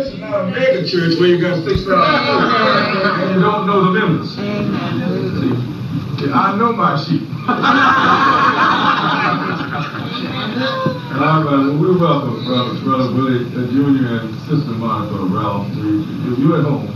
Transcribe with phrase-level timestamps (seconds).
[0.00, 3.90] this is not a mega church where you got 6,000 and you don't know the
[4.00, 4.30] members.
[4.32, 4.40] See,
[6.32, 7.20] I know my sheep.
[11.04, 14.24] and I'm, uh, we welcome brother, brother Willie Jr.
[14.24, 15.68] and Sister Monica Ralph.
[15.68, 16.88] If you're at home,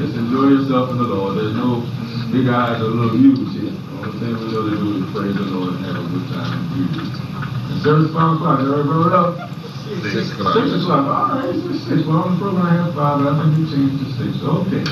[0.00, 1.36] just enjoy yourself in the Lord.
[1.36, 1.84] There's no
[2.32, 3.72] big eyes or little U's here.
[3.72, 6.24] The only thing we know to do is praise the Lord and have a good
[6.32, 6.64] time in
[6.96, 7.12] Jesus.
[7.12, 8.60] And service 5 o'clock.
[8.60, 9.57] Everybody up?
[9.88, 10.52] Six o'clock.
[10.52, 11.08] Six o'clock.
[11.08, 12.04] All right, it's six.
[12.04, 14.36] Well, on the program I have five, but I think you changed to six.
[14.44, 14.84] Okay.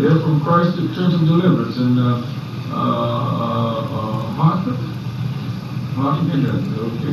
[0.00, 2.24] They're from Christ the Church of Deliverance in uh,
[2.72, 4.80] uh, uh, Hartford.
[6.00, 6.48] Hartford.
[6.48, 7.12] Okay.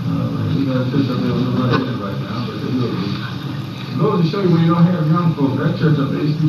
[0.00, 0.64] Uh, be.
[4.00, 5.60] Goes to show you when you don't have young folk.
[5.60, 6.48] That church up there used to,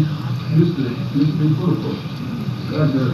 [0.56, 0.88] used to,
[1.20, 2.00] used to be full of folks.
[2.72, 3.12] Got the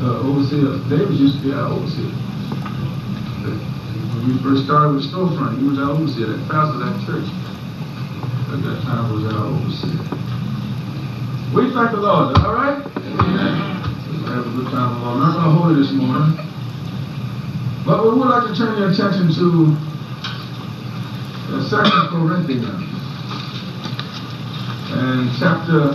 [0.00, 0.78] uh, overseer.
[0.88, 2.14] Davis used to be our overseer.
[4.26, 7.30] We first started with storefront, he was our overseer, that pastor that church.
[8.50, 10.02] At that time was our overseer.
[11.54, 12.82] We thank the Lord, all right?
[12.82, 13.76] Amen.
[14.26, 15.14] Have a good time, Lord.
[15.14, 16.34] I'm not going to hold it this morning.
[17.86, 19.76] But we would like to turn your attention to
[21.52, 22.82] the second Corinthians
[24.90, 25.94] and chapter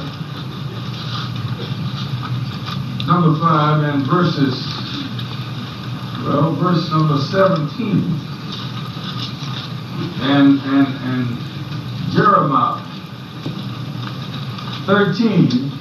[3.12, 4.71] number five and verses
[6.24, 8.30] well, verse number 17.
[10.24, 11.38] And, and, and
[12.12, 12.82] Jeremiah
[14.86, 15.72] 13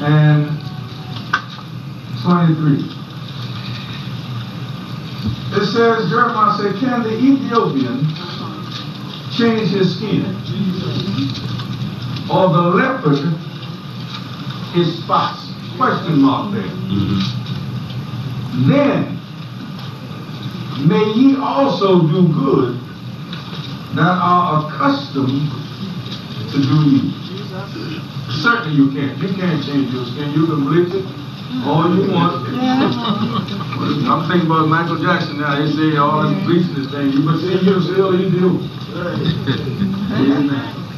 [0.00, 0.58] and
[2.22, 3.02] 23.
[5.54, 8.06] It says, Jeremiah said, Can the Ethiopian
[9.36, 10.24] change his skin?
[12.30, 13.18] Or the leopard
[14.72, 15.50] his spots?
[15.76, 16.62] Question mark there.
[16.62, 17.42] Mm-hmm.
[18.70, 19.11] Then
[20.80, 22.80] may ye also do good
[23.94, 25.50] that are accustomed
[26.50, 27.22] to do evil.
[28.42, 29.18] Certainly you can't.
[29.18, 30.32] You can't change your skin.
[30.32, 31.04] You can bleach it
[31.64, 32.48] all you want.
[34.08, 35.60] I'm thinking about Michael Jackson now.
[35.60, 37.12] They say all this bleaching this thing.
[37.12, 38.68] You but see you still you do.
[40.16, 40.78] Amen.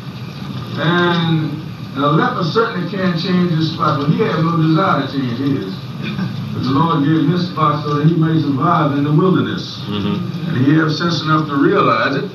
[0.77, 1.62] And
[1.97, 5.84] a leper certainly can't change his spot, but he had no desire to change his.
[6.54, 9.81] But the Lord gave him his spot so that he may survive in the wilderness.
[9.88, 10.54] Mm-hmm.
[10.54, 12.31] And he have sense enough to realize it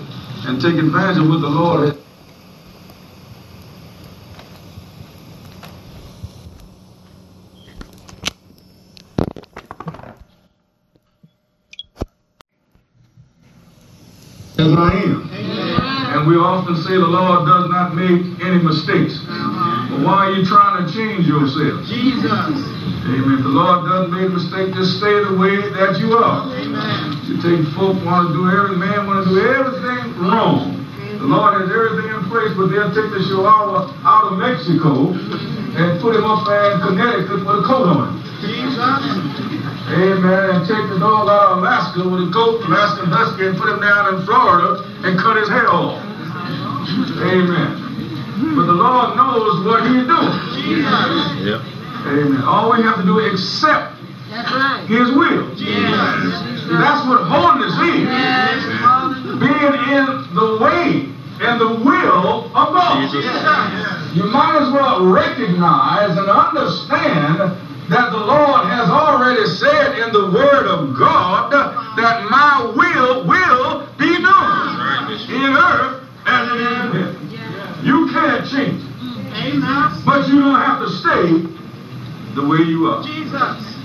[0.47, 1.99] and take advantage of what the Lord has.
[14.59, 15.29] As I am.
[16.11, 19.17] And we often say the Lord does not make any mistakes.
[19.23, 20.68] But why are you trying
[21.23, 21.87] yourself?
[21.87, 22.55] Jesus.
[23.07, 23.39] Amen.
[23.39, 24.75] The Lord doesn't make a mistake.
[24.75, 26.51] Just stay the way that you are.
[26.51, 27.15] Amen.
[27.23, 30.75] You take folk want to do every man want to do everything wrong.
[31.19, 35.99] The Lord has everything in place, but they'll take the chihuahua out of Mexico and
[36.03, 38.19] put him up there in Connecticut with a coat on.
[38.43, 39.03] Jesus.
[39.95, 40.45] Amen.
[40.55, 43.79] And take the dog out of Alaska with a coat, Alaskan Husky, and put him
[43.79, 45.99] down in Florida and cut his hair off.
[47.19, 47.89] Amen.
[48.55, 50.48] But the Lord knows what He's doing.
[50.69, 51.25] Jesus.
[51.45, 51.61] Yep.
[52.05, 52.41] Amen.
[52.43, 53.97] All we have to do is accept
[54.29, 54.85] That's right.
[54.87, 55.49] His will.
[55.57, 56.69] Yes.
[56.69, 58.05] That's what holiness is.
[58.05, 58.63] Yes.
[59.41, 60.05] Being in
[60.37, 61.09] the way
[61.41, 63.01] and the will of God.
[63.01, 63.25] Jesus.
[63.25, 64.15] Yes.
[64.15, 67.39] You might as well recognize and understand
[67.89, 73.87] that the Lord has already said in the Word of God that my will will
[73.97, 77.85] be done in earth as it is in heaven.
[77.85, 78.88] You can't change it,
[79.39, 80.01] Amen.
[80.05, 81.43] but you don't have to stay
[82.35, 83.03] the way you are.
[83.03, 83.75] Jesus.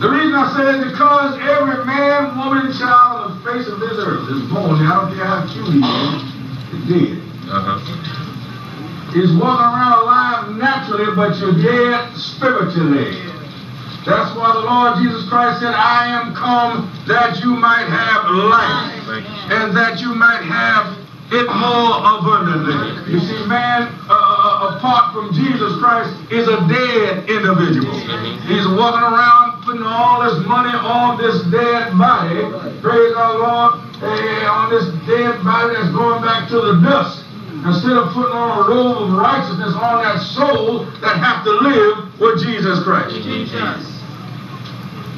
[0.00, 3.66] The reason I say it is because every man, woman, and child on the face
[3.66, 6.22] of this earth is born, I don't care how cute he is,
[6.70, 7.18] is dead.
[7.50, 9.18] Uh-huh.
[9.18, 13.16] Is walking around alive naturally, but you're dead spiritually.
[14.06, 19.24] That's why the Lord Jesus Christ said, I am come that you might have life,
[19.50, 20.96] and that you might have
[21.32, 23.12] it more abundantly.
[23.12, 24.27] You see, man, uh,
[24.58, 27.94] uh, apart from Jesus Christ, is a dead individual.
[28.50, 32.42] He's walking around putting all this money on this dead body.
[32.82, 33.72] Praise our Lord.
[34.02, 37.24] on this dead body that's going back to the dust.
[37.66, 42.20] Instead of putting on a robe of righteousness on that soul that have to live
[42.20, 43.14] with Jesus Christ.
[43.22, 43.98] Jesus.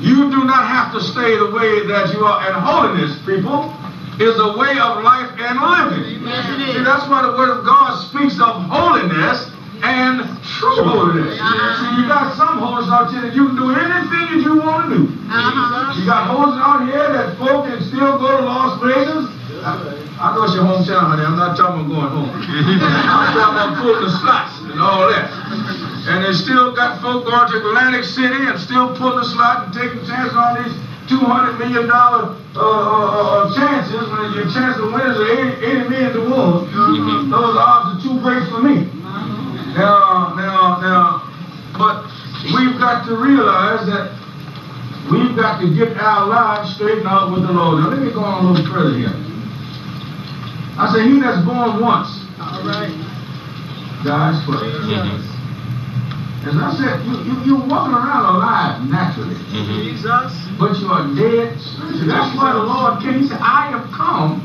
[0.00, 2.40] You do not have to stay the way that you are.
[2.48, 3.68] And holiness, people,
[4.20, 6.28] is a way of life and living.
[6.28, 9.48] It See, that's why the Word of God speaks of holiness
[9.80, 10.20] and
[10.60, 11.40] true holiness.
[11.40, 11.56] Uh-huh.
[11.80, 14.92] See, you got some holiness out here that you can do anything that you want
[14.92, 15.02] to do.
[15.08, 15.96] Uh-huh.
[15.96, 19.24] You got holiness out here that folk can still go to Las Vegas.
[20.20, 21.24] I know it's your hometown, honey.
[21.24, 22.28] I'm not talking about going home.
[22.36, 25.32] I'm talking about pulling the slots and all that.
[26.12, 29.72] And they still got folk going to Atlantic City and still pulling the slot and
[29.72, 30.76] taking chances on these
[31.10, 35.20] two hundred million dollar uh, uh, uh, chances when your chance of winning is
[35.58, 36.70] 80, 80 million to one.
[36.70, 37.30] Mhm.
[37.30, 38.86] Those odds are too great for me.
[39.74, 41.22] Now, now, now,
[41.76, 42.06] but
[42.54, 44.12] we've got to realize that
[45.10, 47.82] we've got to get our lives straightened out with the Lord.
[47.82, 49.14] Now, let me go on a little further here.
[50.78, 52.90] I say, he that's born once All right.
[54.04, 55.29] dies forever.
[56.46, 59.74] As I said, you, you, you're walking around alive naturally, Mhm.
[59.84, 60.32] Jesus.
[60.58, 62.06] but you are dead spiritually.
[62.06, 63.20] That's why the Lord came.
[63.20, 64.40] He said, I have come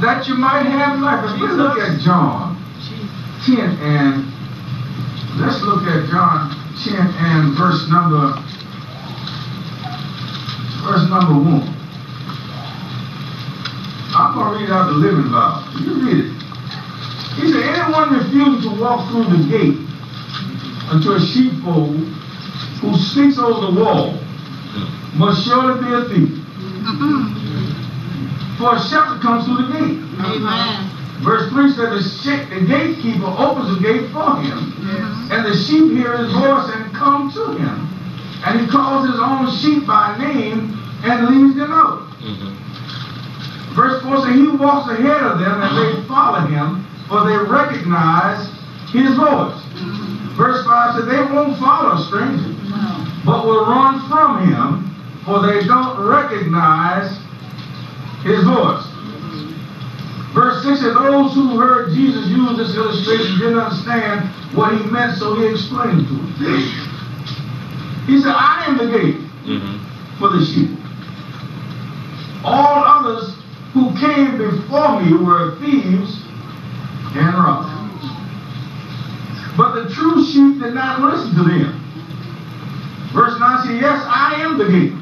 [0.00, 1.24] that you might have life.
[1.30, 2.56] If we look at John
[3.44, 4.24] 10 and
[5.38, 8.32] let's look at John 10 and verse number
[10.88, 11.76] verse number 1.
[14.16, 15.62] I'm going to read out the Living Bible.
[15.84, 16.32] You read it.
[17.36, 19.76] He said, anyone refusing to walk through the gate
[20.90, 21.96] unto a sheepfold
[22.80, 24.18] who speaks on the wall
[25.14, 26.36] must surely be a thief.
[28.58, 29.98] For a shepherd comes through the gate.
[30.20, 30.90] Amen.
[31.22, 34.72] Verse 3 says, the, she- the gatekeeper opens the gate for him,
[35.30, 37.88] and the sheep hear his voice and come to him.
[38.46, 40.72] And he calls his own sheep by name
[41.04, 42.00] and leads them out.
[42.20, 42.56] Mhm.
[43.74, 48.48] Verse 4 says he walks ahead of them and they follow him, for they recognize
[48.92, 49.56] his voice.
[50.36, 54.90] Verse 5 says they won't follow strangers, stranger, but will run from him,
[55.24, 57.18] for they don't recognize
[58.22, 58.86] his voice.
[60.32, 65.18] Verse 6 says those who heard Jesus use this illustration didn't understand what he meant,
[65.18, 66.34] so he explained to them.
[68.06, 69.16] He said, I am the gate
[69.46, 69.78] Mhm.
[70.18, 70.70] for the sheep.
[72.44, 73.34] All others
[73.74, 76.22] who came before me were thieves
[77.14, 77.69] and robbers.
[79.60, 81.76] But the true sheep did not listen to them.
[83.12, 84.94] Verse 9 says, Yes, I am the gate.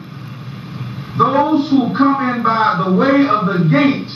[1.16, 4.10] Those who come in by the way of the gate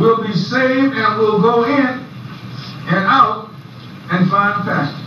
[0.00, 3.50] will be saved and will go in and out
[4.10, 4.98] and find pasture.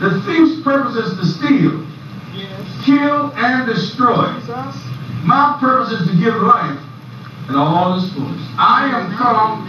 [0.00, 1.86] The thief's purpose is to steal,
[2.32, 2.84] Yes.
[2.86, 4.32] kill, and destroy.
[4.40, 4.76] Jesus.
[5.24, 6.80] My purpose is to give life
[7.48, 8.40] and all its fullness.
[8.56, 9.68] I am come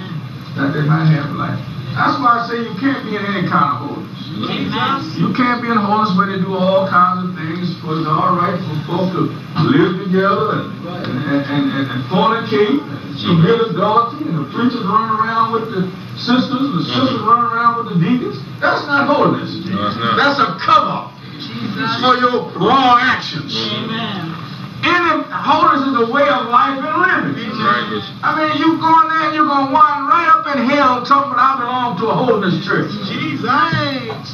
[0.55, 1.59] that they might have life.
[1.93, 4.21] That's why I say you can't be in any kind of holiness.
[4.31, 5.19] Jesus.
[5.19, 7.75] You can't be in holiness where they do all kinds of things.
[7.83, 9.23] For it's all right for folks to
[9.67, 15.19] live together and, and, and, and, and fornicate and commit adultery and the preachers run
[15.19, 15.83] around with the
[16.15, 18.39] sisters and the sisters run around with the deacons.
[18.63, 19.51] That's not holiness.
[19.67, 20.15] No, not.
[20.15, 21.91] That's a cover Jesus.
[21.99, 23.51] for your wrong actions.
[23.55, 24.40] Amen.
[24.81, 27.53] Any holiness is a way of life and living.
[27.61, 31.05] Right, I mean, you going there and you're going to wind right up in hell
[31.05, 32.89] talking about I belong to a holiness church.
[33.05, 33.45] Jesus.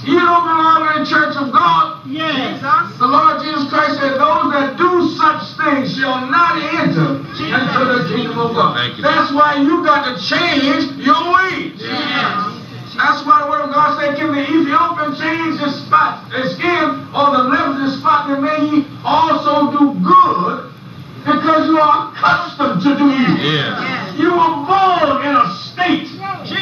[0.07, 2.07] You don't belong in the church of God.
[2.07, 2.63] Yes.
[2.95, 8.07] The Lord Jesus Christ said, those that do such things shall not enter into the
[8.07, 8.79] kingdom of God.
[8.79, 9.03] Thank you.
[9.03, 11.75] That's why you got to change your ways.
[11.83, 12.57] Yes.
[12.97, 17.05] That's why the word of God said, Can the Ethiopian change his spot, his skin,
[17.13, 20.73] or the left his spot, that may he also do good,
[21.21, 23.38] because you are accustomed to evil.
[23.44, 24.15] Yeah.
[24.15, 26.09] You were born in a state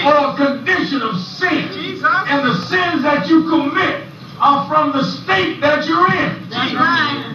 [0.06, 1.72] or a condition of sin.
[1.74, 2.06] Jesus.
[2.06, 4.04] And the sins that you commit
[4.40, 6.50] are from the state that you're in.
[6.50, 7.32] That's right.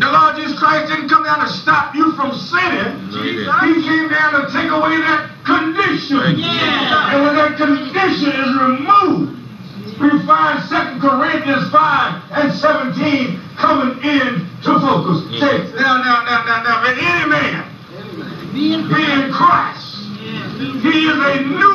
[0.00, 3.10] The Lord Jesus Christ didn't come down to stop you from sinning.
[3.10, 3.52] No, he Jesus.
[3.60, 3.74] didn't.
[3.74, 6.18] He came down to take away that condition.
[6.18, 6.44] Thank you.
[6.44, 7.12] Yeah.
[7.12, 9.38] And when that condition is removed,
[10.00, 15.22] we find 2 Corinthians 5 and 17 coming in to focus.
[15.28, 15.40] Mm.
[15.40, 20.54] Say, now, now, now, now, now, and any man Being be in Christ, Yes.
[20.80, 21.71] He is a new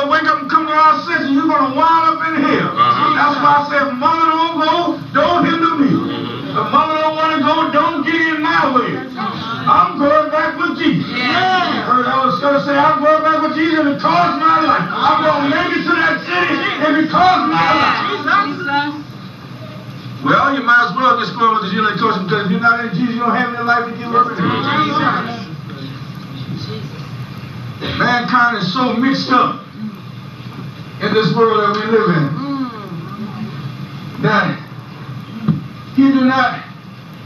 [0.00, 1.30] We might as well wake up and come to our senses.
[1.32, 2.72] You're going to wind up in hell.
[2.72, 3.20] Uh-huh.
[3.20, 5.90] That's why I said, if mother don't go, don't hinder me.
[5.92, 6.56] Mhm.
[6.56, 8.96] If mother don't want to go, don't get in my way.
[9.20, 11.04] I'm going back with Jesus.
[11.12, 11.76] Yeah.
[11.76, 13.76] You heard I was going to say, I'm going back with Jesus.
[13.80, 14.88] if it costs my life.
[14.88, 18.24] I'm going to make it to that city if it costs my life.
[18.24, 19.04] Jesus.
[20.24, 22.80] Well, you might as well get scored with the healing coach because if you're not
[22.84, 24.32] in Jesus, you don't have any life to give up.
[24.32, 25.36] Jesus.
[27.98, 29.59] Mankind is so mixed up
[31.02, 32.50] in this world that we live in
[34.22, 34.58] that
[35.96, 36.64] you do not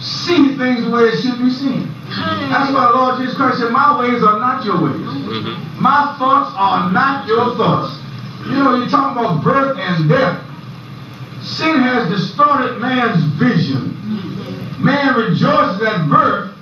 [0.00, 1.90] see things the way it should be seen.
[2.50, 5.00] That's why the Lord Jesus Christ said, My ways are not your ways.
[5.00, 5.82] Mm-hmm.
[5.82, 7.98] My thoughts are not your thoughts.
[8.46, 10.40] You know, you're talking about birth and death.
[11.42, 13.96] Sin has distorted man's vision.
[14.82, 16.54] Man rejoices at birth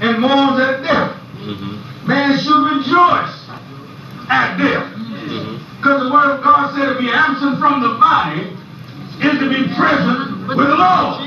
[0.00, 1.16] and mourns at death.
[1.36, 2.08] Mm-hmm.
[2.08, 3.48] Man should rejoice
[4.28, 5.01] at death.
[5.82, 8.54] Because the Word of God said to be absent from the body
[9.18, 11.26] is to be present with the Lord.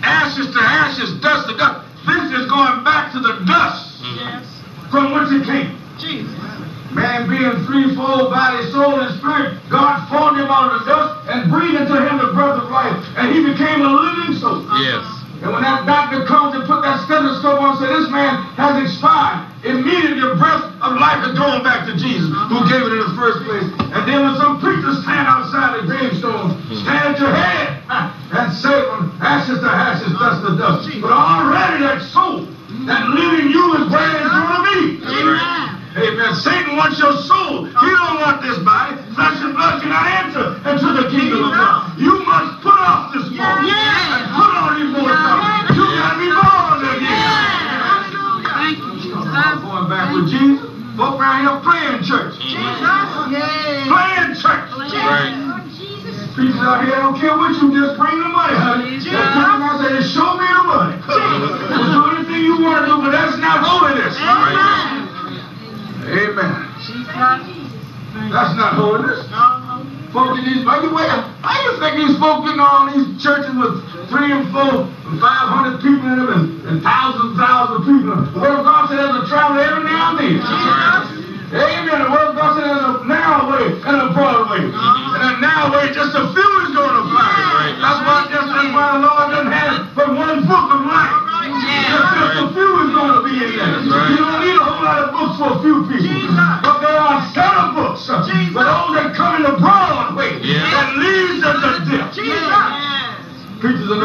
[0.00, 1.84] Ashes to ashes, dust to dust.
[2.08, 4.48] This is going back to the dust Yes.
[4.90, 5.76] from which it came.
[6.00, 6.32] Jesus.
[6.96, 11.52] Man being threefold body, soul, and spirit, God formed him out of the dust and
[11.52, 14.64] breathed into him the breath of life, and he became a living soul.
[14.80, 15.04] Yes.
[15.44, 18.80] And when that doctor comes and put that stethoscope on and said, this man has
[21.22, 23.68] is going back to Jesus, who gave it in the first place.
[23.94, 27.78] And then when some preachers stand outside the gravestone, stand your head
[28.34, 30.90] and say from ashes to ashes, dust to dust.
[30.98, 32.48] But already that soul,
[32.90, 34.80] that living you is where it's going to be.
[35.06, 35.74] Amen.
[35.94, 36.34] Amen.
[36.34, 37.33] Satan wants your soul.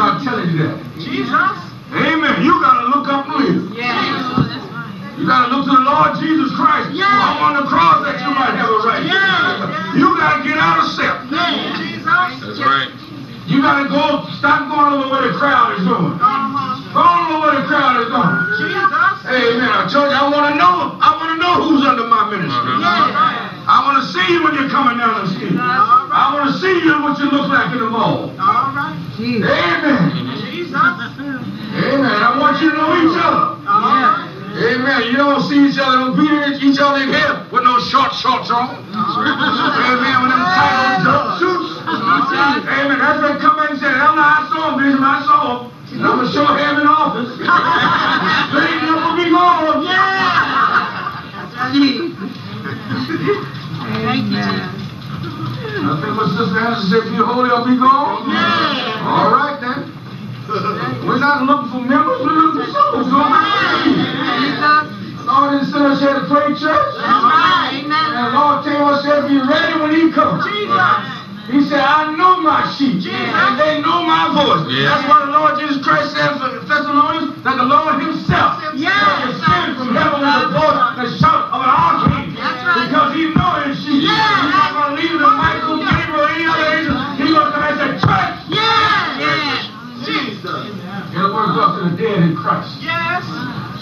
[0.00, 0.76] are not telling you that.
[0.96, 1.56] Jesus.
[1.92, 2.34] Amen.
[2.44, 3.76] You got to look up and live.
[3.76, 5.18] Yes.
[5.18, 7.04] You got to look to the Lord Jesus Christ Yeah.
[7.04, 9.04] who hung on the cross that you might have a right.
[9.04, 9.98] Yeah.
[9.98, 11.28] You got to get out of step.
[11.28, 11.76] Yes.
[11.76, 12.06] Jesus.
[12.06, 12.88] That's right.
[13.50, 16.14] You got to go, stop going over where the crowd is going.
[16.16, 16.94] Uh-huh.
[16.94, 18.32] Go over where the crowd is going.
[18.62, 19.18] Jesus.
[19.26, 19.68] Amen.
[19.68, 20.96] I told you, I want to know.
[21.02, 22.78] I want to know who's under my ministry.
[22.78, 22.80] Uh-huh.
[22.80, 23.66] Yes.
[23.66, 25.58] I want to see you when you're coming down the street.
[25.58, 28.30] I want to see you what you look like in the mall.
[28.38, 28.96] All right.
[29.18, 29.50] Jesus.
[29.50, 29.79] Amen.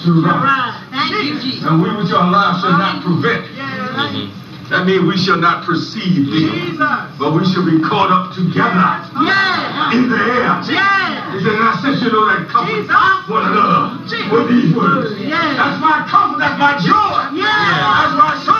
[0.08, 0.72] Right.
[0.90, 1.68] Thank you, Jesus.
[1.68, 3.44] And we which are alive shall not prevent.
[3.52, 3.68] Yes.
[3.68, 4.70] Mm-hmm.
[4.72, 6.76] That means we shall not perceive them, Jesus.
[7.16, 9.96] but we shall be caught up together Yeah.
[9.96, 10.60] in the air.
[10.68, 11.32] Yeah.
[11.32, 12.84] He said, now since you know that comfort
[13.32, 15.16] one another with these words.
[15.20, 15.40] Yeah.
[15.56, 17.36] That's my comfort, that's my joy.
[17.40, 17.48] Yeah.
[17.48, 18.57] That's my I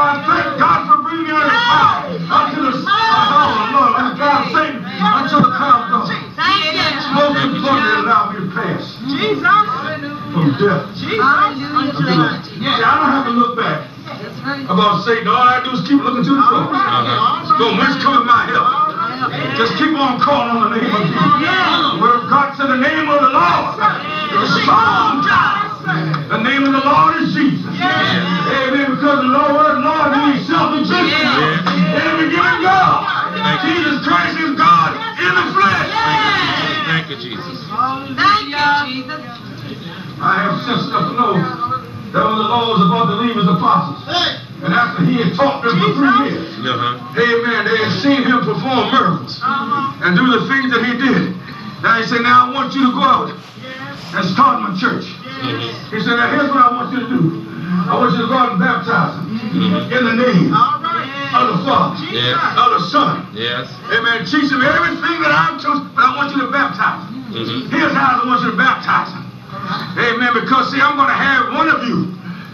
[0.00, 4.16] I thank God for bringing me out of the power unto the oh Lord, I'm
[4.16, 6.08] God Satan until the cloud.
[6.40, 6.88] Thank you.
[7.10, 9.44] Most importantly, allow me to pass Jesus.
[10.32, 10.88] from death.
[11.20, 12.40] Hallelujah.
[12.48, 13.90] See, I don't have to look back
[14.70, 15.28] about Satan.
[15.28, 16.70] All I do is keep looking to the cross.
[16.70, 17.58] Uh-huh.
[17.58, 19.56] So whence my help?
[19.58, 21.69] Just keep on calling on the name of Jesus.
[40.22, 41.32] I have sense enough to know
[42.12, 44.04] that when the Lord was about to leave his apostles,
[44.62, 47.16] and after he had taught them for three years, Uh-huh.
[47.16, 47.60] Amen.
[47.64, 51.34] They had seen him perform miracles and do the things that he did.
[51.82, 55.08] Now he said, Now I want you to go out and start my church.
[55.08, 55.96] Mm-hmm.
[55.96, 57.22] He said, Now here's what I want you to do.
[57.88, 59.24] I want you to go out and baptize them
[59.88, 62.36] in the name of the Father, Yes.
[62.60, 63.24] of the Son.
[63.32, 63.72] Yes.
[63.88, 64.26] Amen.
[64.28, 67.19] Teach them everything that I'm taught, but I want you to baptize them.
[67.30, 67.70] Mm-hmm.
[67.70, 69.22] Here's how I want you to baptize them.
[70.02, 70.34] Amen.
[70.34, 72.10] Because see, I'm going to have one of you.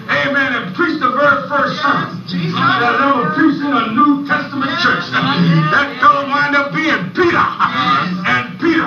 [0.07, 0.53] Amen.
[0.53, 5.09] And preach the very first sermon that ever preached in a New Testament church.
[5.73, 7.41] That fellow wind up being Peter.
[7.41, 8.85] And Peter,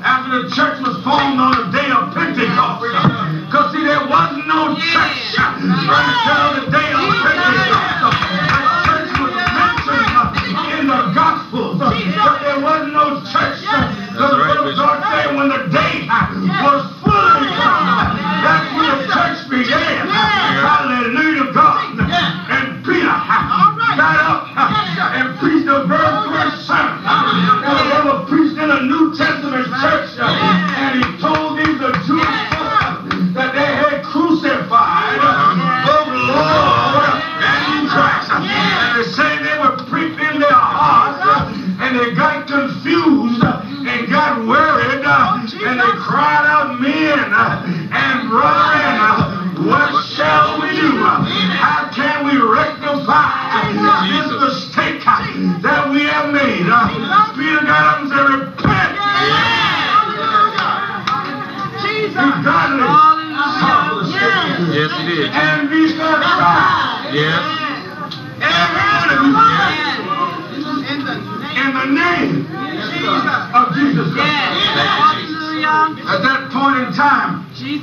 [0.00, 2.88] after the church was formed on the day of Pentecost.
[2.88, 8.16] Because see, there was no church until the day of Pentecost.
[8.16, 8.56] The
[8.88, 10.08] church was mentioned
[10.72, 13.60] in the Gospels, but there was no church.
[14.18, 14.58] The right,
[15.38, 16.06] Word of God said when the day
[16.62, 17.86] was fully come,
[18.42, 20.08] that's when the church began.
[20.08, 21.94] Hallelujah, God.
[22.50, 24.50] And Peter got up
[25.14, 30.10] and preached the very first sermon that ever preached in a New Testament church.
[30.18, 32.38] And he told these the Jewish
[33.34, 35.22] that they had crucified
[35.86, 37.14] the Lord.
[37.38, 38.30] And Christ.
[38.30, 42.27] And they say they were pricked in their hearts and they got
[46.08, 47.60] cried out, Men uh,
[47.92, 48.77] and brethren,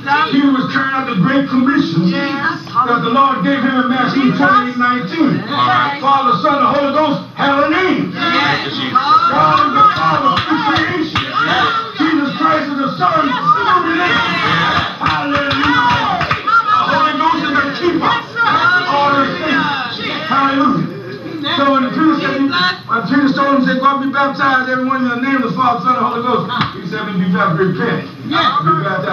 [0.02, 4.76] Peter was carrying out the Great Commission that the Lord gave him in Matthew 28
[4.76, 5.40] 19.
[5.48, 5.98] right.
[6.00, 7.25] Father, Son, and Holy Ghost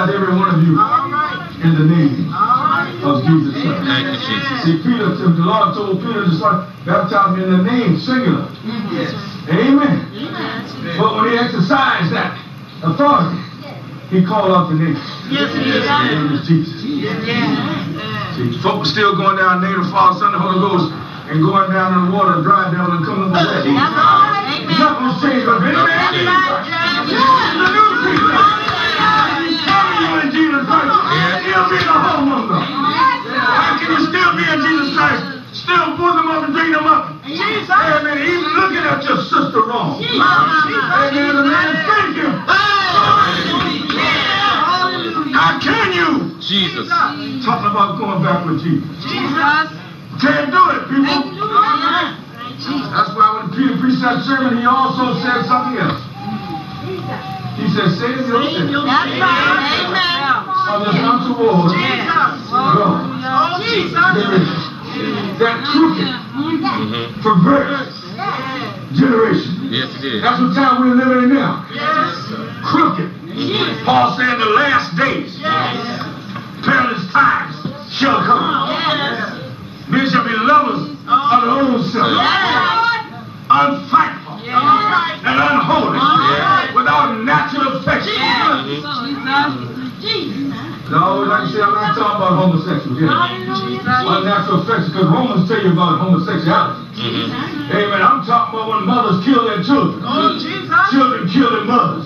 [0.03, 0.75] Be baptized, every one of you,
[1.63, 2.27] in the name
[3.03, 3.83] of Jesus Christ.
[3.87, 4.63] Thank you, Jesus.
[4.63, 8.49] See, Peter, the Lord told Peter, just like, baptize me in the name, singular.
[8.91, 9.13] Yes.
[9.47, 10.07] Amen.
[10.97, 12.35] But when he exercised that
[12.83, 13.39] authority,
[14.09, 14.97] he called out the name.
[15.31, 16.81] Yes, he His name is Jesus.
[18.35, 20.91] See, folks still going down in the name of Father, Son, and Holy Ghost,
[21.31, 23.63] and going down in the water, dry devil, and coming up with that.
[24.67, 27.72] Nothing's changed, but any man
[36.71, 37.99] them up and bring them up.
[37.99, 38.17] Amen.
[38.23, 39.99] Even looking at your sister wrong.
[39.99, 41.35] Amen.
[41.35, 42.29] The man, thank you.
[45.33, 46.39] How can you?
[46.39, 46.87] Jesus.
[46.87, 48.87] Talking about going back with Jesus.
[49.03, 49.67] Jesus.
[50.21, 51.33] Can't do it, people.
[52.93, 55.99] That's why when Peter preached that sermon, he also said something else.
[57.57, 58.87] He said, save yourself
[60.69, 61.73] of this untoward
[62.49, 63.09] God.
[65.39, 67.21] That crooked, Mm-hmm.
[67.21, 67.93] perverse
[68.97, 69.69] generation.
[69.73, 70.23] Yes, he did.
[70.23, 71.65] That's what time we're living in now.
[71.73, 72.13] Yes.
[72.65, 73.09] Crooked.
[73.85, 75.37] Paul said the last days,
[76.65, 77.55] perilous times
[77.93, 78.69] shall come.
[78.69, 79.89] Yes.
[79.89, 82.09] Men shall be lovers of their own self,
[83.49, 85.99] unfaithful and unholy,
[86.73, 88.13] without natural affection.
[90.91, 92.99] No, like I said, I'm not talking about homosexuals.
[92.99, 93.07] Yeah.
[93.07, 96.83] Unnatural affection, because Romans tell you about homosexuality.
[96.99, 97.71] Mm-hmm.
[97.71, 98.01] Amen.
[98.03, 100.03] I'm talking about when mothers kill their children.
[100.91, 102.03] Children kill their mothers.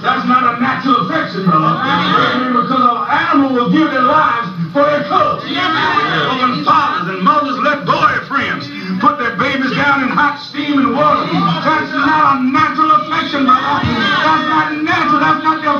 [0.00, 1.74] That's not a natural affection, brother.
[1.82, 2.62] Amen.
[2.62, 5.42] Because an animal will give their lives for their cubs.
[5.42, 8.70] But when fathers and mothers let boyfriends
[9.02, 13.82] put their babies down in hot steam and water, that's not a natural affection, brother.
[13.82, 15.20] That's not natural.
[15.20, 15.74] That's not the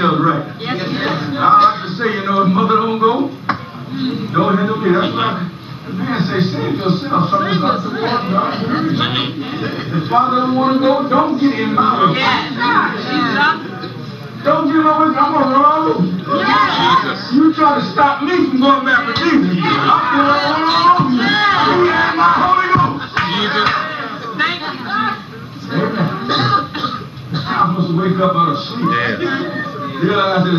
[0.00, 0.44] to right.
[0.60, 1.36] Yes, yes.
[1.36, 3.28] I like to say, you know, if mother don't go,
[4.32, 4.96] don't hinder me.
[4.96, 5.44] That's why
[5.86, 8.24] the man say, save yourself from this not the Lord
[9.92, 12.16] If father don't want to go, don't get in my way.
[12.16, 12.56] Yes.
[14.40, 15.12] Don't get way.
[15.20, 16.16] I'm going to run loose.
[16.16, 17.32] Jesus.
[17.36, 19.52] You try to stop me from going back to Jesus.
[19.60, 21.20] I'm going to run on you.
[21.20, 23.04] You have my Holy Ghost.
[23.20, 23.68] Jesus.
[24.40, 24.80] Thank you.
[25.76, 26.20] Amen.
[27.50, 28.99] I'm supposed to wake up out of sleep.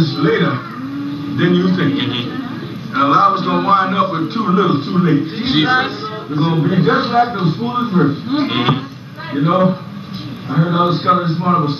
[0.01, 0.09] Yeah.
[0.09, 0.53] Realize that it's later
[1.37, 1.93] than you think.
[1.99, 2.93] Mhm.
[2.93, 5.27] And a lot of us going to wind up with too little, too late.
[5.29, 6.03] Jesus.
[6.29, 8.23] We're going to be just like those foolish virgins.
[8.25, 8.83] Mhm.
[9.33, 9.75] You know,
[10.49, 11.79] I heard another scholar this morning was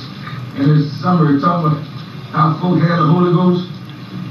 [0.57, 1.83] in his summary talking about
[2.31, 3.67] how folk had the Holy Ghost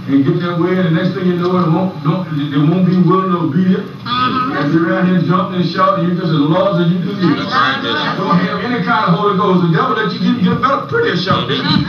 [0.08, 2.86] and get that way, and the next thing you know, it won't, don't, they won't
[2.88, 3.84] be willing or obedient.
[4.06, 7.28] And you're around here jumping and shouting, you're just as lost as you can be.
[7.36, 8.16] That's right, Bishop.
[8.16, 9.68] Don't have any kind of Holy Ghost.
[9.68, 11.46] The devil let you get, get a better, prettier shout.
[11.48, 11.78] didn't he?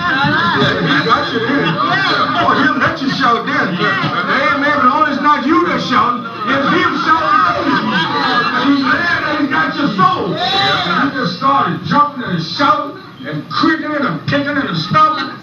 [0.61, 1.63] Yeah, he got you then.
[1.63, 3.71] Oh, he'll let you shout then.
[3.79, 4.75] Amen.
[4.77, 7.91] But only it's not you that's shouting, it's him shouting to
[8.67, 10.33] he's glad that he got your soul.
[10.35, 15.37] And you just started jumping and shouting and creaking and kicking and stomping.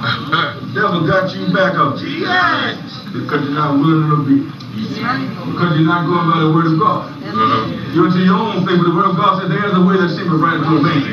[0.00, 2.00] The devil got you back up.
[2.00, 4.48] Because you're not willing to be.
[4.80, 7.12] Because you're not going by the word of God.
[7.20, 7.92] Uh-huh.
[7.92, 10.08] You're into your own thing, but the word of God says there's a way that
[10.16, 11.04] seems right to a man.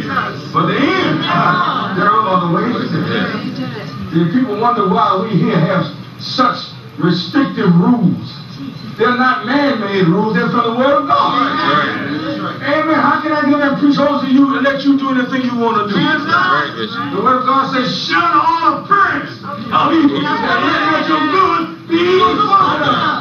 [0.54, 1.20] But the end,
[2.00, 2.88] there are the ways.
[4.14, 8.47] See, people wonder why we here have such restrictive rules.
[8.98, 11.54] They're not man-made rules, they're from the word of God.
[12.66, 12.98] Amen.
[12.98, 15.54] How can I get and preach over to you and let you do anything you
[15.54, 15.98] want to do?
[16.02, 16.74] Right,
[17.14, 20.18] The word of God says, shun all appearance of evil.
[20.18, 20.62] And
[20.98, 22.50] let your good be evil.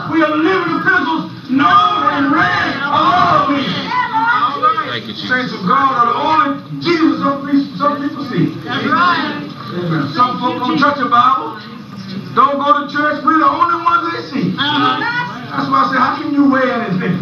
[0.09, 3.69] We are living epistles known and read of all men.
[4.89, 5.29] Thank you, Jesus.
[5.29, 8.57] Saints of God are the only Jesus some people, some people see.
[8.65, 9.53] Amen.
[10.17, 11.61] Some folk don't touch a Bible,
[12.33, 13.21] don't go to church.
[13.25, 14.57] We're the only ones they see.
[14.57, 15.36] Uh-huh.
[15.57, 17.17] That's why I say, how can you weigh anything,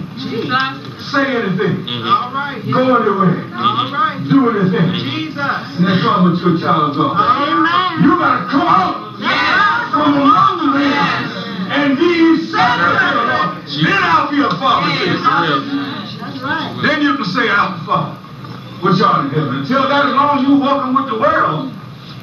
[0.99, 2.03] say anything, Mhm.
[2.73, 3.45] go anywhere,
[4.29, 4.91] do anything,
[5.79, 7.17] and then come with your child of God?
[8.03, 8.97] You gotta come out
[9.93, 10.83] from among them
[11.71, 14.89] and be ye separate to the Then I'll be a father.
[14.91, 15.19] To you.
[16.83, 18.17] Then you can say, Our Father,
[18.83, 19.57] which art in heaven.
[19.61, 21.73] Until that, as long as you're walking with the world,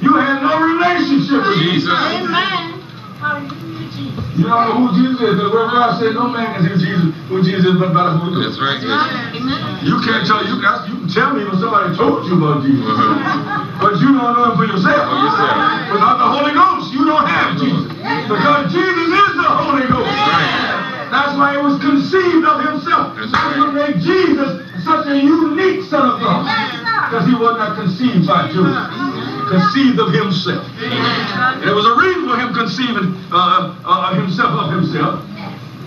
[0.01, 1.97] you have no relationship with Jesus.
[4.37, 5.35] You don't know who Jesus is.
[5.37, 8.07] The word of God said no man can see Jesus, who Jesus is, but by
[8.07, 9.83] the Holy That's right, Bishop.
[9.83, 12.85] You can't tell, you can, you can tell me when somebody told you about Jesus.
[13.81, 15.09] But you don't know him for yourself.
[15.09, 15.89] For yourself.
[15.89, 17.89] Without the Holy Ghost, you don't have Jesus.
[18.29, 20.05] Because Jesus is the Holy Ghost.
[20.05, 21.09] Right.
[21.09, 23.17] That's why it was conceived of himself.
[23.17, 23.97] That's That's what right.
[23.97, 26.45] made Jesus such a unique son of God.
[27.09, 29.20] Because he was not conceived by Joseph.
[29.51, 30.63] Conceived of himself.
[30.79, 35.19] And there was a reason for him conceiving uh, uh, himself of himself.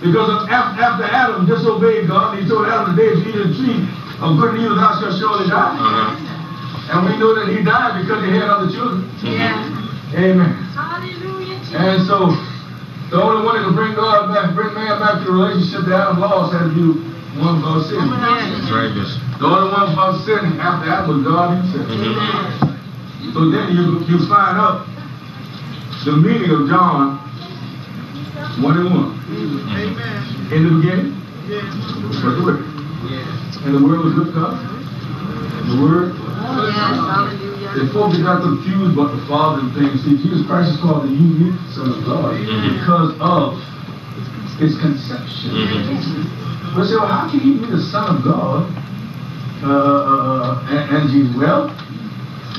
[0.01, 3.79] Because after Adam disobeyed God, he told Adam, the day you eat of the tree
[4.21, 5.75] of good and evil, thou shalt surely die.
[5.75, 6.91] Uh-huh.
[6.93, 9.09] And we know that he died because he had other children.
[10.13, 10.51] Amen.
[11.73, 12.37] And so,
[13.09, 15.97] the only one that can bring God back, bring man back to the relationship that
[16.13, 17.99] Adam lost had to the one without sin.
[18.53, 19.19] That's right, Bishop.
[19.41, 21.89] The only one without sin after Adam was God himself.
[23.33, 24.87] So then you, you find out
[26.05, 27.17] the meaning of John
[28.61, 30.53] 1 and 1.
[30.53, 31.11] In the beginning
[32.07, 32.63] was the Word.
[33.65, 34.53] And the Word was with God.
[34.61, 36.13] And the Word
[37.75, 40.03] The folks got confused about the Father and things.
[40.03, 42.79] See, Jesus Christ is called the unique Son of God Mhm.
[42.79, 43.59] because of
[44.59, 45.51] his conception.
[46.75, 48.67] But say, well, how can he be the Son of God?
[49.63, 51.73] Uh, uh, and, and Jesus, well,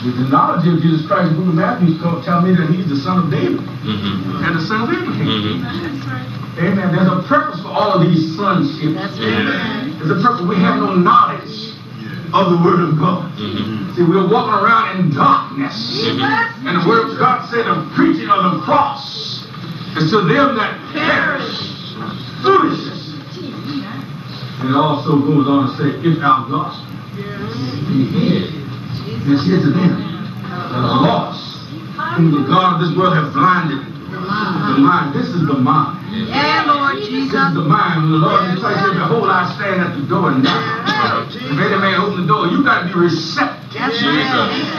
[0.07, 2.89] with the knowledge of Jesus Christ, the book of Matthew is tell me that he's
[2.89, 4.47] the Son of David Mhm.
[4.47, 5.27] and the Son of Abraham.
[5.27, 6.59] Mhm.
[6.59, 6.95] Amen.
[6.95, 9.17] There's a purpose for all of these sonships.
[9.19, 10.43] There's a purpose.
[10.43, 11.75] We have no knowledge
[12.33, 13.37] of the Word of God.
[13.37, 13.95] Mhm.
[13.97, 16.07] See, we're walking around in darkness.
[16.65, 19.45] And the word of God said the preaching of the cross
[19.97, 21.73] is to them that perish.
[22.43, 23.15] Foolishness.
[24.61, 26.85] And it also goes on to say, if our gospel
[27.89, 28.53] be hid,
[29.27, 29.91] and she is a man.
[29.91, 31.67] The are lost.
[32.15, 33.83] Whom the God of this world have blinded.
[33.83, 35.19] The mind.
[35.19, 35.99] This is the mind.
[36.31, 37.35] Yeah, Lord Jesus.
[37.35, 38.07] This is the mind.
[38.07, 41.27] When the Lord in Christ said, Behold, I stand at the door and knock.
[41.35, 43.67] If any man open the door, you got to be receptive.
[43.75, 43.99] Yes,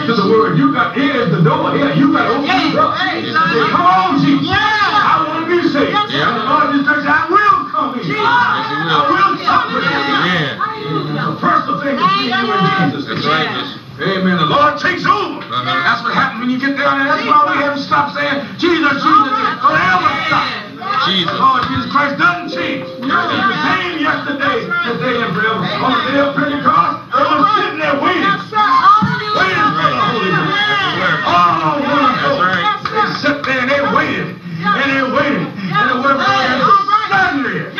[0.07, 0.55] to the word.
[0.55, 1.91] You got ears, the door here.
[1.91, 2.95] You got to open hey, the door.
[2.95, 3.67] Hey, Lord.
[3.67, 4.47] Come on, Jesus.
[4.47, 4.55] Yeah.
[4.55, 5.91] I want to be saved.
[5.91, 6.39] Yeah.
[6.39, 8.15] The Lord in church, I will come in.
[8.15, 8.23] Jesus.
[8.23, 9.83] I will suffer.
[9.83, 10.55] Yeah.
[11.19, 12.31] The first thing is
[12.95, 13.11] Jesus.
[13.11, 13.76] That's right.
[13.97, 14.37] Amen.
[14.37, 15.41] The Lord takes over.
[15.41, 15.65] Uh-huh.
[15.65, 17.17] That's what happens when you get down there.
[17.17, 19.57] That's why we haven't stopped saying, Jesus, Jesus, Jesus.
[19.57, 20.45] Don't ever stop.
[21.09, 21.33] Jesus.
[21.33, 22.85] The Lord Jesus Christ doesn't change.
[23.01, 23.17] No.
[23.25, 25.65] He's the same yesterday, today, and forever.
[25.81, 28.37] On the day of Pentecost, they were sitting there waiting.
[29.33, 31.19] Waiting for the Holy Spirit.
[31.25, 31.89] All over
[32.21, 32.69] the world.
[32.85, 34.29] They sat there and they waited.
[34.37, 35.41] And they waited.
[35.73, 37.73] And they waited for the Suddenly.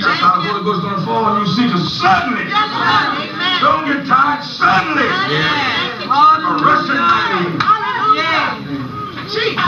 [0.00, 2.49] That's how the Holy Ghost is going to fall on you, see, because suddenly.
[3.60, 4.42] Don't get tired.
[4.44, 6.08] Suddenly, Yeah.
[6.10, 7.60] on rushing name.
[9.30, 9.60] Jesus.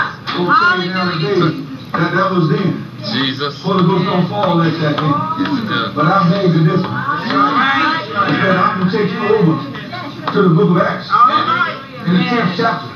[1.93, 2.89] That, that was then.
[3.13, 3.61] Jesus.
[3.63, 5.13] For the book don't fall like that then.
[5.39, 6.89] Yes, but I made it this one.
[6.89, 8.01] Right.
[8.03, 9.55] He said, I'm going to take you over
[10.33, 11.07] to the book of Acts.
[12.09, 12.89] In the 10th chapter.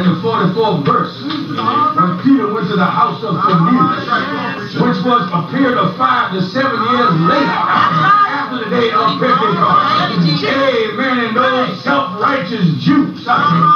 [0.00, 1.14] In the 44th verse.
[1.22, 6.42] When Peter went to the house of Cornelius, which was a period of five to
[6.50, 7.52] seven years later.
[7.52, 9.45] After the day of Pentecost.
[9.76, 13.24] Yeah, man, those self-righteous Jews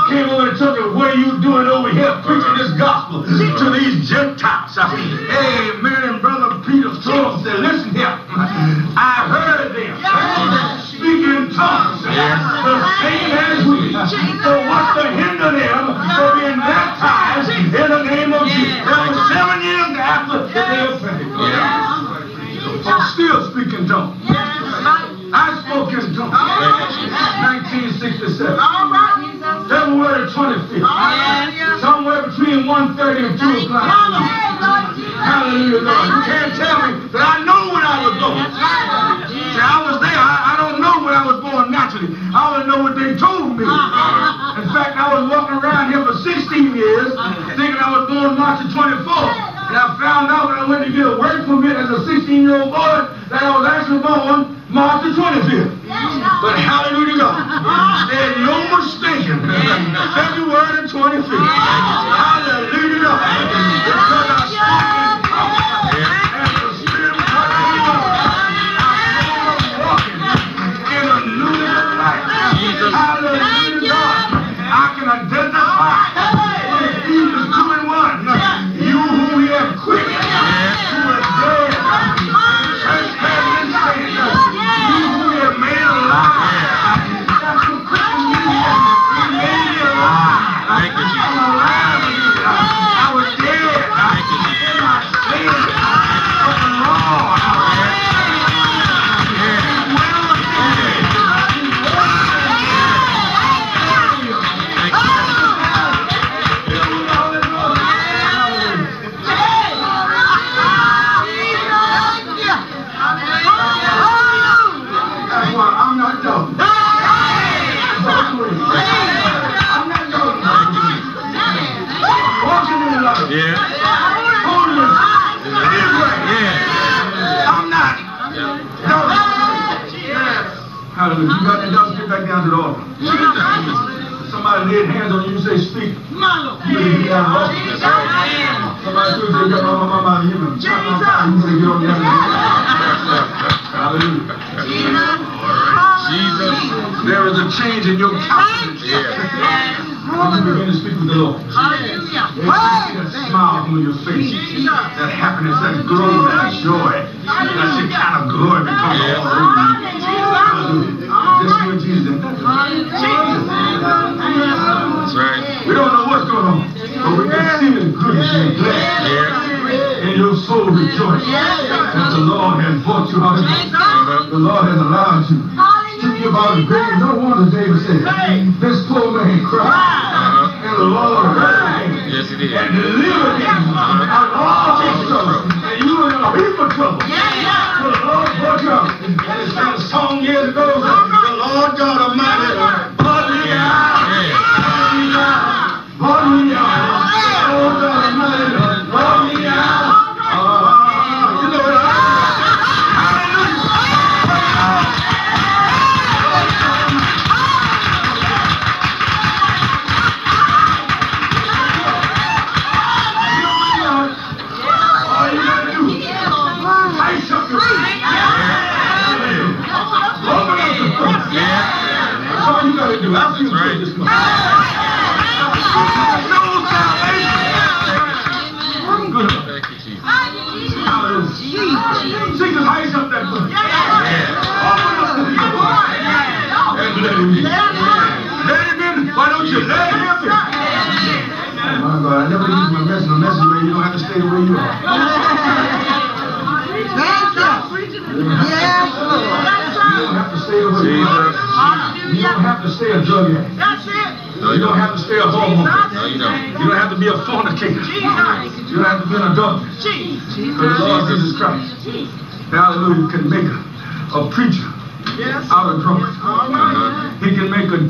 [0.09, 0.95] came over and took it.
[0.95, 4.77] What are you doing over here preaching this gospel to these Gentiles?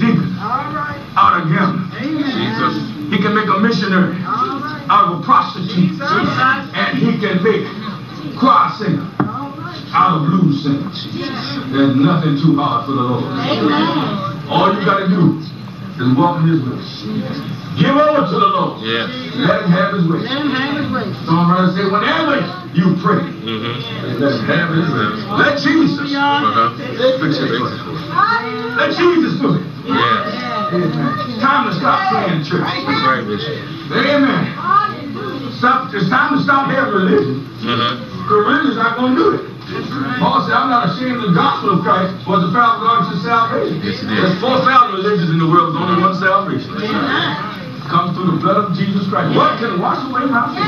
[0.00, 1.00] Can make All right.
[1.16, 1.84] out of gambler.
[2.00, 2.32] Amen.
[2.32, 2.74] Jesus.
[3.12, 4.86] He can make a missionary right.
[4.88, 5.98] out of a prostitute.
[5.98, 6.00] Jesus.
[6.00, 7.68] And he can make
[8.38, 9.76] choir singer right.
[9.92, 10.88] out of blues singer.
[11.70, 13.24] There's nothing too hard for the Lord.
[14.48, 15.49] All you got to do
[16.00, 16.80] is walk in his way.
[17.78, 18.82] Give over to the Lord.
[18.82, 19.08] Yes.
[19.46, 20.20] Let him have his way.
[20.26, 21.06] Let him have his way.
[21.28, 22.36] Songwriter say, whenever
[22.74, 24.20] you pray, Mm-hmm.
[24.20, 25.08] let him have his way.
[25.38, 26.76] Let Jesus Uh-huh.
[27.20, 27.68] fix it for you.
[28.76, 29.64] Let Jesus do it.
[29.86, 30.26] Yes.
[30.70, 31.40] Amen.
[31.40, 32.62] Time to stop playing church.
[32.62, 33.56] That's right, Bishop.
[33.90, 34.44] Amen.
[35.58, 35.92] Stop.
[35.94, 37.42] It's time to stop having religion.
[37.64, 37.96] Uh-huh.
[38.22, 39.42] Because religion's not going to do it.
[40.18, 42.98] Paul said, I'm not ashamed of the gospel of Christ, for the power of God
[43.11, 43.78] to salvation.
[43.80, 44.18] Yes, it is.
[44.18, 46.74] There's 4,000 religions in the world, there's only one salvation.
[47.90, 49.35] Comes through the blood of Jesus Christ.
[49.35, 50.62] What can wash away my sin?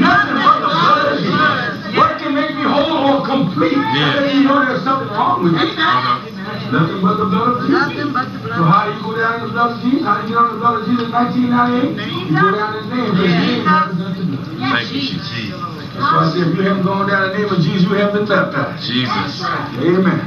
[0.00, 1.96] Nothing but the blood of Jesus.
[1.96, 3.76] What can make me whole or complete?
[3.76, 4.24] Yeah.
[4.24, 5.68] Let you know there's something wrong with me.
[5.76, 6.72] Uh-huh.
[6.72, 7.76] Nothing but the blood of Jesus.
[7.76, 10.00] Nothing but the So how do you go down in the blood of Jesus?
[10.08, 12.08] How do you get on the blood of Jesus in 1998?
[12.24, 14.48] You go down his name, because his name represents the blood.
[14.56, 15.75] Thank you, Jesus.
[15.96, 18.28] That's I say if you haven't gone down the name of Jesus, you haven't been
[18.28, 18.84] baptized.
[18.84, 19.40] Jesus.
[19.80, 20.20] Amen.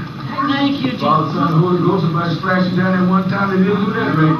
[0.49, 1.05] Thank you, Jesus.
[1.05, 3.93] Father, Son, and Holy Ghost, somebody splashed you down there one time, they didn't do
[3.93, 4.38] that right.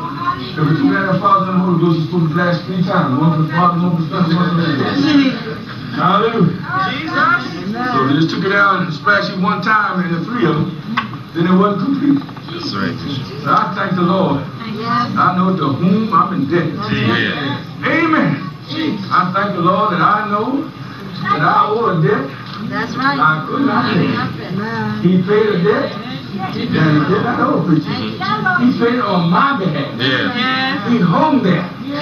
[0.58, 2.82] If it's two down there, Father, Son, and Holy Ghost, you're supposed to splash three
[2.82, 3.14] times.
[3.22, 5.70] One for the Father, one for the Son, one for the Holy Ghost.
[5.94, 6.58] Hallelujah.
[6.90, 7.50] Jesus.
[7.94, 10.56] So they just took it out and splashed it one time, and the three of
[10.58, 10.74] them,
[11.38, 12.20] then it wasn't complete.
[12.50, 12.98] That's right,
[13.46, 14.42] So I thank the Lord.
[14.42, 16.74] I know to whom I'm indebted.
[16.74, 17.62] Yeah.
[17.86, 18.50] Amen.
[19.12, 20.66] I thank the Lord that I know
[21.24, 22.26] that I owe a debt
[22.70, 23.18] That's right.
[23.20, 24.14] I could not pay.
[24.46, 25.02] Amen.
[25.04, 25.90] He paid a debt
[26.40, 27.90] that he did not owe, preacher.
[27.90, 28.16] He
[28.80, 29.96] paid it on my behalf.
[30.00, 30.32] Yeah.
[30.36, 30.92] Yes.
[30.92, 32.02] He hung there Yes.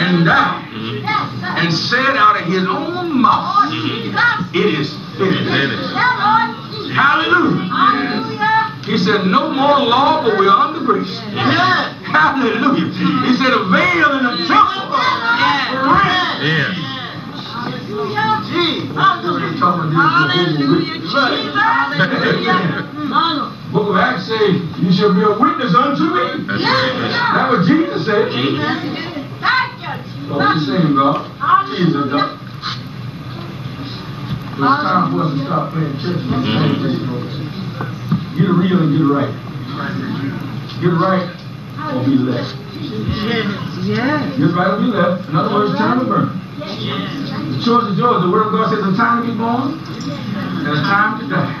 [0.00, 1.58] and died Mm-hmm.
[1.58, 3.66] and said out of his own mouth,
[4.54, 5.50] It is finished.
[5.50, 5.94] Finished.
[6.94, 7.66] Hallelujah.
[8.86, 11.20] He said, No more law, but we're under grace.
[11.34, 11.94] Yes.
[12.06, 12.86] Hallelujah.
[13.26, 14.86] He said, A veil in the temple.
[15.82, 16.42] rent.
[16.46, 16.72] Yeah.
[17.88, 18.14] Gee,
[18.52, 21.14] we're talking about this Hallelujah, Jehovah's Jesus.
[21.14, 21.54] Witness.
[23.08, 23.54] Hallelujah.
[23.72, 26.44] Book of Acts say, You shall be a witness unto me.
[26.48, 27.20] That's right, Bishop.
[27.36, 28.32] That's what Jesus said.
[30.28, 31.24] What you saying, God?
[31.76, 32.40] Jesus, God.
[34.58, 36.20] It's time for us to stop playing church.
[38.36, 39.32] Get it real and get it right.
[40.80, 41.28] Get it right
[41.94, 42.56] or be left.
[43.84, 44.36] Yes.
[44.36, 45.28] Get right or be left.
[45.28, 46.37] In other words, turn or burn.
[46.68, 48.22] The choice is yours.
[48.22, 51.54] The word of God says a time to be born and a time to die.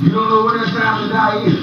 [0.00, 1.58] You don't know when that time to die is.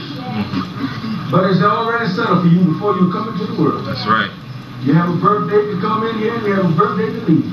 [1.32, 3.88] But it's already settled for you before you come into the world.
[3.88, 4.29] That's right.
[4.84, 7.47] You have a birthday to come in here and you have a birthday to leave.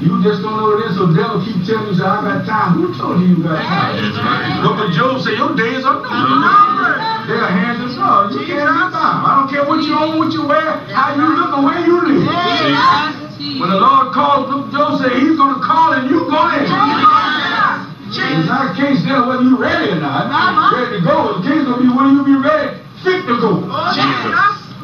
[0.00, 2.22] You just don't know what it is, so the devil keep telling you, say, I
[2.22, 2.78] got time.
[2.78, 3.98] Who told you you got time?
[3.98, 4.62] That's right.
[4.62, 7.02] But when Job said, your days are numbered.
[7.26, 8.32] They are hands of God.
[8.32, 9.26] You can't have time.
[9.26, 11.98] I don't care what you own, what you wear, how you look, or where you
[11.98, 13.17] live.
[13.38, 16.66] When the Lord called Job, said he's going to call and you go in.
[16.66, 20.26] It's not a case there whether you're ready or not.
[20.26, 20.74] Uh-huh.
[20.74, 21.38] Ready to go.
[21.38, 23.62] The case to be whether you be ready, fit to go.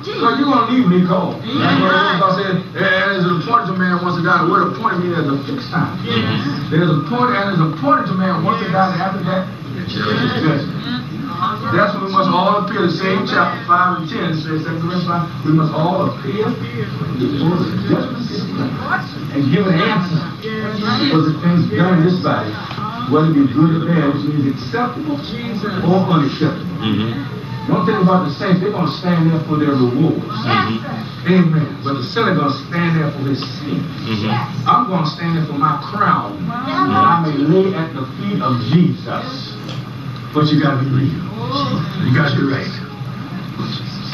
[0.07, 1.41] So you're going to leave me cold.
[1.43, 1.91] That's what
[2.21, 2.63] God said.
[2.77, 4.45] There's an appointed to man once to die.
[4.45, 5.99] The word appointed means there's a fixed time.
[6.71, 8.93] There's a and there's appointed to man once to die.
[8.93, 9.51] And after that,
[9.83, 10.71] it's judgment.
[11.75, 12.87] That's when we must all appear.
[12.87, 16.47] The same chapter 5 and 10 says, 2 Corinthians we must all appear
[17.19, 18.47] before the judgment seat
[19.35, 20.23] and give an answer
[21.11, 22.55] for the things done in this body,
[23.11, 26.79] whether it be good or bad, which means acceptable or unacceptable.
[26.79, 27.73] Mm-hmm.
[27.73, 30.29] One thing about the saints, they're going to stand there for their rewards.
[31.25, 31.81] Amen.
[31.83, 33.81] But the sinner going to stand there for his sin.
[34.05, 34.69] Mm-hmm.
[34.69, 38.43] I'm going to stand there for my crown that I may lay at the feet
[38.45, 39.57] of Jesus.
[40.35, 41.15] But you got to be real.
[42.03, 42.67] You got to be right.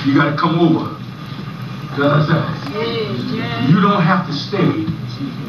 [0.05, 3.69] You got to come over to the other side.
[3.73, 4.85] You don't have to stay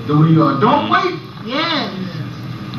[0.07, 0.61] the way you are.
[0.63, 1.19] Don't wait.
[1.43, 1.91] Yes.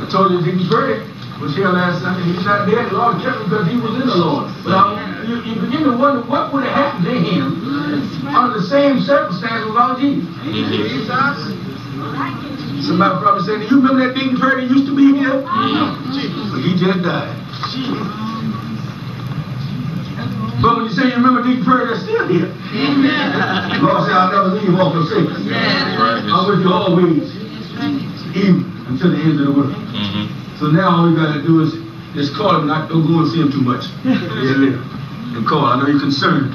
[0.01, 1.05] I told you Deacon Fred
[1.39, 2.33] was here last Sunday.
[2.33, 2.89] He's not there.
[2.89, 4.49] The Lord kept him because he was in the Lord.
[4.65, 7.61] But I, you, you begin to wonder what would have happened to him
[8.33, 10.33] under the same circumstances without Jesus.
[12.89, 15.45] Somebody probably said, "You remember that Fred that used to be here?
[15.45, 15.93] Uh-huh.
[16.57, 17.42] But he just died."
[20.63, 22.53] But when you you say you remember Deacon Prairie, they're still here.
[22.75, 23.83] Amen.
[23.83, 25.51] Lord said, I'll never leave or forsake you.
[25.51, 25.99] Yes.
[26.29, 27.25] I'm with you always,
[28.37, 29.75] even until the end of the world.
[29.75, 30.29] Mhm.
[30.59, 31.75] So now all we gotta do is
[32.15, 33.87] just call him, not don't go and see him too much.
[34.05, 34.21] Yeah,
[34.61, 34.81] live.
[35.35, 35.65] And call.
[35.65, 36.53] I know you're concerned,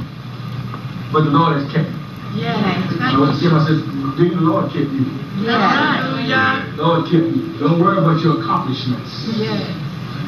[1.11, 2.43] but the Lord has kept you.
[2.43, 2.53] Yeah.
[3.01, 3.55] I want to see him.
[3.55, 3.81] I said,
[4.17, 5.05] Deacon, the Lord kept you.
[5.41, 6.77] Yes.
[6.77, 7.57] Lord kept you.
[7.59, 9.25] Don't worry about your accomplishments.
[9.35, 9.65] Yes.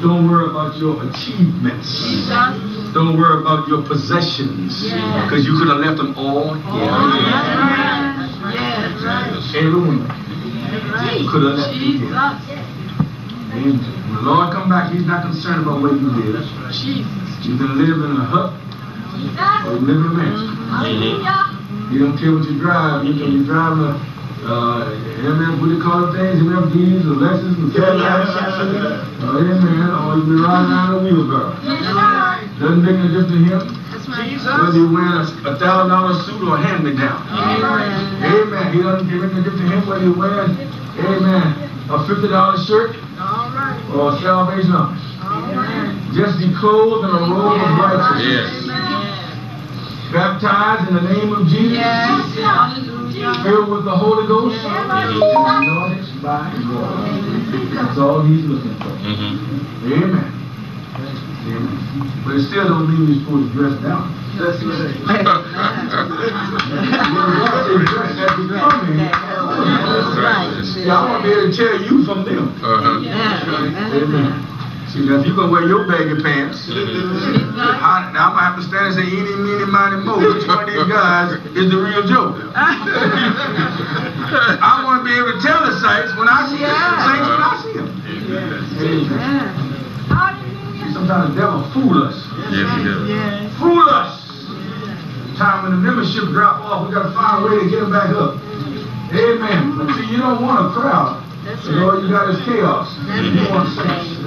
[0.02, 1.88] Don't worry about your achievements.
[2.08, 2.94] Jesus.
[2.94, 4.84] Don't worry about your possessions.
[4.84, 6.90] Because you could have left them all here.
[9.60, 10.08] Everyone
[11.28, 12.16] could have left them here.
[13.52, 13.80] Amen.
[14.10, 16.46] When the Lord come back, he's not concerned about where you live.
[17.44, 18.54] You can live in a hut
[19.68, 20.56] or live in a mansion.
[21.92, 23.04] He don't care what you drive.
[23.06, 24.00] You can be driving a
[24.40, 24.88] uh,
[25.20, 26.40] MF, what do you call it things?
[26.42, 28.32] MFDs or Lexus or Cadillacs.
[29.20, 29.92] Oh, amen.
[30.00, 31.54] Or you be riding around a wheelbarrow.
[32.60, 33.60] Doesn't make no difference to him.
[33.92, 34.32] That's right.
[34.64, 37.20] Whether you wear a, a thousand dollar suit or a hand me down.
[37.28, 38.24] Amen.
[38.24, 38.74] Amen.
[38.74, 40.56] He doesn't give any difference to him whether you're wearing,
[41.04, 41.48] amen,
[41.92, 43.76] a fifty dollar shirt All right.
[43.92, 45.00] or a Salvation Army.
[45.20, 45.92] All right.
[46.16, 48.72] Just be clothed in a robe of righteousness.
[48.72, 50.12] Yes.
[50.12, 51.78] Baptized in the name of Jesus.
[51.78, 52.99] Yes.
[53.20, 53.44] Hallelujah.
[53.44, 54.56] Filled with the Holy Ghost.
[54.64, 57.20] Anointed by God.
[57.76, 58.96] That's all he's looking for.
[58.96, 59.40] Mhm.
[59.92, 60.32] Amen.
[61.48, 62.24] Amen.
[62.26, 64.14] But it still don't mean you're supposed to dress down.
[64.38, 64.64] That's
[70.80, 72.56] Yeah, I want to be able to tell you from them.
[72.64, 73.00] Uh-huh.
[74.00, 74.59] Amen.
[74.90, 77.62] See, now if you're going to wear your baggy pants, mm-hmm.
[77.62, 80.18] I, now I'm going to have to stand and say, eeny, meeny, miny, mo.
[80.18, 82.34] Which one of these guys is the real Joe?
[84.58, 86.74] I want to be able to tell the saints when I see them,
[87.06, 87.86] saints when I see them.
[88.02, 88.66] Amen.
[88.82, 89.06] See,
[90.90, 92.18] sometimes the devil fool us.
[92.50, 93.06] Yes, he does.
[93.06, 93.54] Yes.
[93.62, 94.26] Fool us.
[95.38, 97.94] Time when the membership drop off, we got to find a way to get them
[97.94, 98.42] back up.
[99.14, 99.78] Amen.
[99.78, 101.29] But see, you don't want a crowd.
[101.50, 102.94] That's You know, you got is chaos.
[103.10, 104.22] You want saints.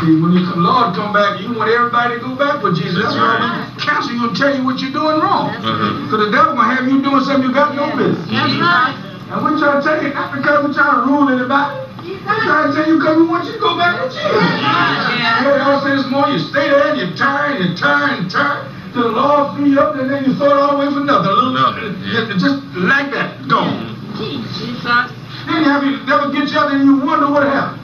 [0.00, 2.96] See, when you come, Lord come back, you want everybody to go back with Jesus.
[2.96, 3.38] That's why
[3.76, 5.52] we counsel you and tell you what you're doing wrong.
[5.52, 6.08] Uh-huh.
[6.08, 8.24] Because the devil gonna have you doing something you got no business.
[8.26, 8.96] That's right.
[9.30, 11.76] And we're trying to tell you, not because we're trying to rule anybody.
[12.02, 14.32] We're trying to tell you because we want you to go back with Jesus.
[14.32, 15.44] Yeah.
[15.44, 18.58] Yeah, I say this morning, you stay there and you turn, you turn, and turn.
[18.96, 21.30] Till the Lord fill you up and then you throw it all away for nothing.
[21.30, 22.26] A little- Nothing, yeah.
[22.40, 23.92] Just like that, gone.
[24.18, 25.21] Jesus.
[25.46, 27.82] Then you have you devil get you out there and you wonder what happened.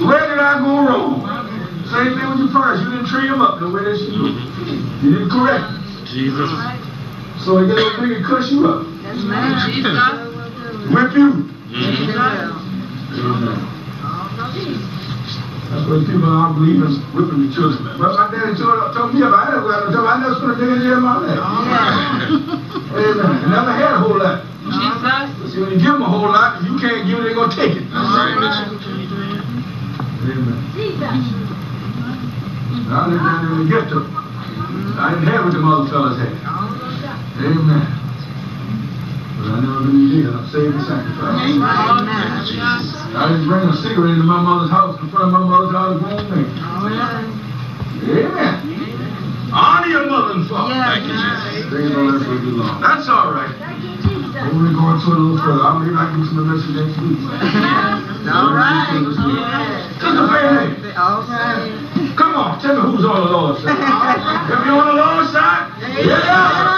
[0.00, 1.24] Where did I go wrong?
[1.88, 2.82] Same thing with your first.
[2.82, 4.26] You didn't train him up the way they should do.
[5.02, 5.82] You didn't correct him.
[6.06, 6.50] Jesus.
[7.44, 8.86] So he get over big and cuss you up.
[9.02, 9.70] That's right.
[9.70, 9.94] Jesus.
[10.90, 11.48] Whip you.
[11.70, 13.56] Mhm.
[15.70, 17.98] That's what people are believing whipping the children.
[17.98, 19.58] But my daddy told, told me about it.
[19.58, 21.38] I never told I never spent a day in jail in my life.
[22.94, 23.26] Amen.
[23.26, 24.42] I never had a whole lot.
[24.72, 25.52] Jesus.
[25.52, 27.50] See, when you give them a whole lot, if you can't give it, they're going
[27.50, 27.84] to take it.
[27.90, 28.82] That's right, Bishop.
[30.26, 30.58] Amen.
[32.88, 33.98] I lived down there in the ghetto.
[34.98, 36.34] I didn't have what the other fellas had.
[37.42, 37.86] Amen.
[39.36, 40.32] But I never been dead.
[40.32, 41.60] I'm saved and sacrificed.
[43.14, 46.00] I didn't bring a cigarette into my mother's house in front of my mother's house
[46.00, 46.46] grown man.
[48.06, 48.54] Amen.
[49.52, 50.74] Honor your mother and father.
[50.74, 51.70] Thank you, Jesus.
[51.70, 52.80] They ain't gonna let you long.
[52.80, 54.15] That's all right.
[54.36, 55.64] We're gonna go into a little further.
[55.64, 57.24] I'll maybe I can give some message next week.
[58.28, 59.00] All right.
[59.00, 59.32] Sister
[61.00, 61.66] All right.
[62.20, 63.80] come on, tell me who's on the Lord's side.
[64.52, 65.72] If you're on the Lord's side,
[66.04, 66.76] get up.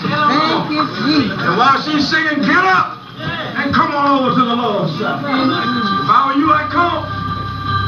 [0.00, 1.44] Thank you, Jesus.
[1.44, 5.20] And while she's singing, get up and come on over to the Lord's side.
[5.20, 7.04] If I were you, I'd come.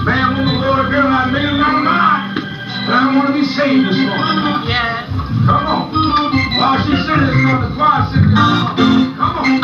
[0.05, 2.39] Man, woman, boy, girl, I made up my mind.
[2.85, 4.69] And I want to be saved this morning.
[4.69, 5.09] Yes.
[5.49, 5.98] Come on.
[6.59, 8.35] While she's singing this the choir singing.
[8.35, 9.63] Come on.